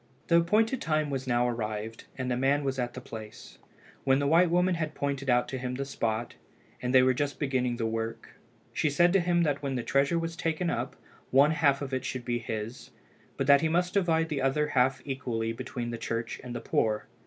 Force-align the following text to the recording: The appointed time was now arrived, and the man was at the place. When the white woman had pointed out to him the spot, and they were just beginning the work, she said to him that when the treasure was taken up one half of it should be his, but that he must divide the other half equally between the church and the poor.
The 0.29 0.37
appointed 0.37 0.81
time 0.81 1.11
was 1.11 1.27
now 1.27 1.47
arrived, 1.47 2.05
and 2.17 2.31
the 2.31 2.35
man 2.35 2.63
was 2.63 2.79
at 2.79 2.95
the 2.95 2.99
place. 3.01 3.59
When 4.03 4.17
the 4.17 4.25
white 4.25 4.49
woman 4.49 4.73
had 4.73 4.95
pointed 4.95 5.29
out 5.29 5.47
to 5.49 5.59
him 5.59 5.75
the 5.75 5.85
spot, 5.85 6.33
and 6.81 6.91
they 6.91 7.03
were 7.03 7.13
just 7.13 7.37
beginning 7.37 7.75
the 7.77 7.85
work, 7.85 8.29
she 8.73 8.89
said 8.89 9.13
to 9.13 9.19
him 9.19 9.43
that 9.43 9.61
when 9.61 9.75
the 9.75 9.83
treasure 9.83 10.17
was 10.17 10.35
taken 10.35 10.71
up 10.71 10.95
one 11.29 11.51
half 11.51 11.83
of 11.83 11.93
it 11.93 12.03
should 12.03 12.25
be 12.25 12.39
his, 12.39 12.89
but 13.37 13.45
that 13.45 13.61
he 13.61 13.67
must 13.69 13.93
divide 13.93 14.29
the 14.29 14.41
other 14.41 14.69
half 14.69 15.03
equally 15.05 15.53
between 15.53 15.91
the 15.91 15.99
church 15.99 16.41
and 16.43 16.55
the 16.55 16.61
poor. 16.61 17.05